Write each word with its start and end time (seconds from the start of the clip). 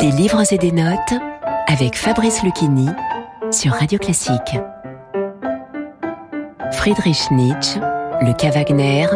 Des 0.00 0.10
livres 0.10 0.52
et 0.52 0.58
des 0.58 0.72
notes 0.72 1.14
avec 1.68 1.96
Fabrice 1.96 2.42
Lucchini 2.42 2.88
sur 3.52 3.72
Radio 3.72 3.98
Classique. 3.98 4.58
Friedrich 6.72 7.30
Nietzsche, 7.30 7.78
Le 8.20 8.32
cas 8.32 8.50
Wagner, 8.50 9.06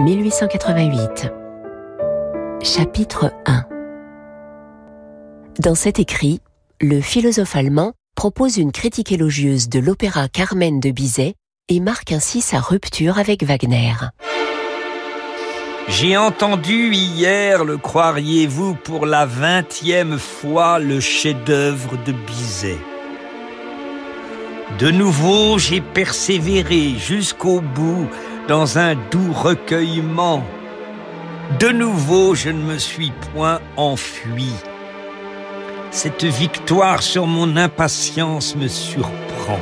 1888. 0.00 1.30
Chapitre 2.62 3.32
1 3.44 3.64
Dans 5.58 5.74
cet 5.74 5.98
écrit, 5.98 6.40
le 6.80 7.02
philosophe 7.02 7.54
allemand 7.54 7.92
propose 8.16 8.56
une 8.56 8.72
critique 8.72 9.12
élogieuse 9.12 9.68
de 9.68 9.78
l'opéra 9.78 10.28
Carmen 10.28 10.80
de 10.80 10.90
Bizet 10.90 11.34
et 11.68 11.80
marque 11.80 12.12
ainsi 12.12 12.40
sa 12.40 12.60
rupture 12.60 13.18
avec 13.18 13.42
Wagner. 13.44 13.92
J'ai 15.88 16.16
entendu 16.16 16.94
hier, 16.94 17.64
le 17.64 17.76
croiriez-vous, 17.76 18.74
pour 18.74 19.04
la 19.04 19.26
vingtième 19.26 20.18
fois 20.18 20.78
le 20.78 20.98
chef-d'œuvre 20.98 21.98
de 22.06 22.12
Bizet. 22.12 22.78
De 24.78 24.90
nouveau, 24.90 25.58
j'ai 25.58 25.82
persévéré 25.82 26.94
jusqu'au 26.96 27.60
bout 27.60 28.08
dans 28.48 28.78
un 28.78 28.94
doux 29.10 29.32
recueillement. 29.32 30.42
De 31.60 31.68
nouveau, 31.68 32.34
je 32.34 32.48
ne 32.48 32.62
me 32.62 32.78
suis 32.78 33.12
point 33.32 33.60
enfui. 33.76 34.52
Cette 35.90 36.24
victoire 36.24 37.02
sur 37.02 37.26
mon 37.26 37.56
impatience 37.56 38.56
me 38.56 38.68
surprend. 38.68 39.60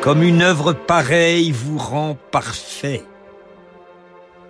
Comme 0.00 0.22
une 0.22 0.40
œuvre 0.40 0.72
pareille 0.72 1.52
vous 1.52 1.76
rend 1.76 2.16
parfait. 2.30 3.04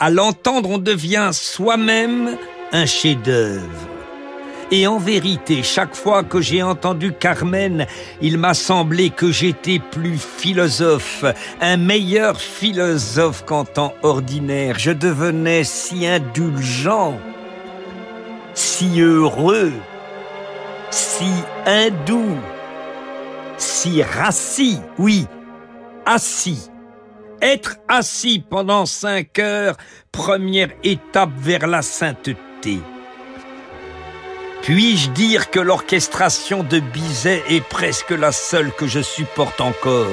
À 0.02 0.08
l'entendre, 0.08 0.70
on 0.70 0.78
devient 0.78 1.28
soi-même 1.30 2.38
un 2.72 2.86
chef-d'œuvre. 2.86 3.68
Et 4.70 4.86
en 4.86 4.96
vérité, 4.96 5.62
chaque 5.62 5.94
fois 5.94 6.24
que 6.24 6.40
j'ai 6.40 6.62
entendu 6.62 7.12
Carmen, 7.12 7.86
il 8.22 8.38
m'a 8.38 8.54
semblé 8.54 9.10
que 9.10 9.30
j'étais 9.30 9.78
plus 9.78 10.16
philosophe, 10.16 11.26
un 11.60 11.76
meilleur 11.76 12.40
philosophe 12.40 13.44
qu'en 13.44 13.66
temps 13.66 13.92
ordinaire. 14.02 14.78
Je 14.78 14.92
devenais 14.92 15.64
si 15.64 16.06
indulgent, 16.06 17.18
si 18.54 19.02
heureux, 19.02 19.72
si 20.90 21.30
hindou, 21.66 22.38
si 23.58 24.02
rassis, 24.02 24.78
oui, 24.98 25.26
assis 26.06 26.70
être 27.42 27.76
assis 27.88 28.44
pendant 28.48 28.86
cinq 28.86 29.38
heures, 29.38 29.76
première 30.12 30.70
étape 30.84 31.30
vers 31.38 31.66
la 31.66 31.82
sainteté. 31.82 32.78
Puis-je 34.62 35.10
dire 35.10 35.50
que 35.50 35.60
l'orchestration 35.60 36.62
de 36.62 36.80
Bizet 36.80 37.42
est 37.48 37.66
presque 37.66 38.10
la 38.10 38.30
seule 38.30 38.72
que 38.72 38.86
je 38.86 39.00
supporte 39.00 39.60
encore? 39.60 40.06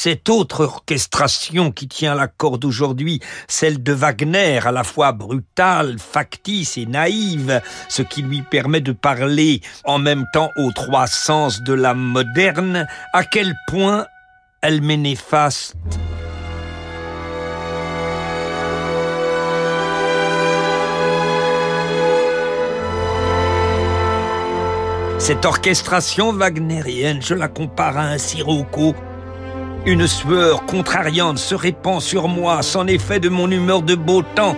Cette 0.00 0.28
autre 0.28 0.62
orchestration 0.62 1.72
qui 1.72 1.88
tient 1.88 2.14
la 2.14 2.28
corde 2.28 2.64
aujourd'hui, 2.64 3.18
celle 3.48 3.82
de 3.82 3.92
Wagner, 3.92 4.60
à 4.64 4.70
la 4.70 4.84
fois 4.84 5.10
brutale, 5.10 5.98
factice 5.98 6.78
et 6.78 6.86
naïve, 6.86 7.60
ce 7.88 8.02
qui 8.02 8.22
lui 8.22 8.42
permet 8.42 8.80
de 8.80 8.92
parler 8.92 9.60
en 9.82 9.98
même 9.98 10.24
temps 10.32 10.52
aux 10.56 10.70
trois 10.70 11.08
sens 11.08 11.62
de 11.62 11.72
la 11.72 11.94
moderne, 11.94 12.86
à 13.12 13.24
quel 13.24 13.52
point 13.66 14.06
elle 14.62 14.82
m'est 14.82 14.96
néfaste. 14.96 15.74
Cette 25.18 25.44
orchestration 25.44 26.32
wagnérienne, 26.32 27.20
je 27.20 27.34
la 27.34 27.48
compare 27.48 27.98
à 27.98 28.02
un 28.02 28.18
sirocco 28.18 28.94
une 29.86 30.06
sueur 30.06 30.64
contrariante 30.66 31.38
se 31.38 31.54
répand 31.54 32.00
sur 32.00 32.28
moi, 32.28 32.62
sans 32.62 32.86
effet 32.86 33.20
de 33.20 33.28
mon 33.28 33.50
humeur 33.50 33.82
de 33.82 33.94
beau 33.94 34.22
temps. 34.22 34.56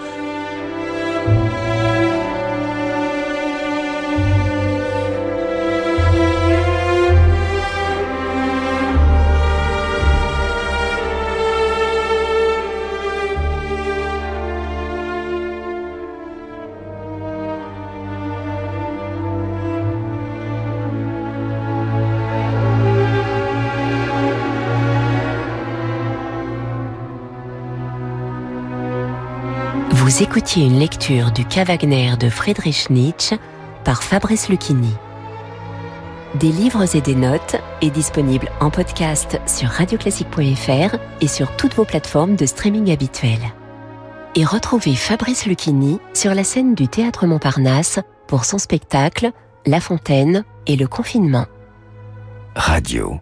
Vous 30.11 30.25
écoutiez 30.25 30.65
une 30.65 30.81
lecture 30.81 31.31
du 31.31 31.45
cas 31.45 31.63
Wagner 31.63 32.17
de 32.19 32.29
Friedrich 32.29 32.91
Nietzsche 32.91 33.37
par 33.85 34.03
Fabrice 34.03 34.49
Lucchini. 34.49 34.93
Des 36.35 36.51
livres 36.51 36.97
et 36.97 37.01
des 37.01 37.15
notes 37.15 37.55
est 37.81 37.91
disponible 37.91 38.51
en 38.59 38.71
podcast 38.71 39.41
sur 39.47 39.69
radioclassique.fr 39.69 40.97
et 41.21 41.29
sur 41.29 41.55
toutes 41.57 41.75
vos 41.75 41.85
plateformes 41.85 42.35
de 42.35 42.45
streaming 42.45 42.91
habituelles. 42.91 43.55
Et 44.35 44.45
retrouvez 44.45 44.97
Fabrice 44.97 45.47
Lucchini 45.47 46.01
sur 46.13 46.35
la 46.35 46.43
scène 46.43 46.75
du 46.75 46.89
Théâtre 46.89 47.29
Montparnasse 47.29 48.01
pour 48.27 48.45
son 48.45 48.59
spectacle 48.59 49.31
La 49.65 49.79
Fontaine 49.79 50.43
et 50.67 50.75
le 50.75 50.89
confinement. 50.89 51.47
Radio 52.57 53.21